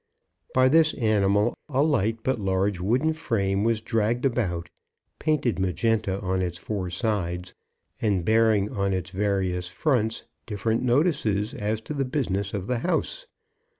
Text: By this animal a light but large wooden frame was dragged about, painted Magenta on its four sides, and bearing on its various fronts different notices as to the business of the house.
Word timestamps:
By 0.55 0.67
this 0.67 0.95
animal 0.95 1.53
a 1.69 1.83
light 1.83 2.23
but 2.23 2.39
large 2.39 2.79
wooden 2.79 3.13
frame 3.13 3.63
was 3.63 3.81
dragged 3.81 4.25
about, 4.25 4.71
painted 5.19 5.59
Magenta 5.59 6.19
on 6.21 6.41
its 6.41 6.57
four 6.57 6.89
sides, 6.89 7.53
and 8.01 8.25
bearing 8.25 8.75
on 8.75 8.93
its 8.93 9.11
various 9.11 9.69
fronts 9.69 10.23
different 10.47 10.81
notices 10.81 11.53
as 11.53 11.81
to 11.81 11.93
the 11.93 12.03
business 12.03 12.51
of 12.55 12.65
the 12.65 12.79
house. 12.79 13.27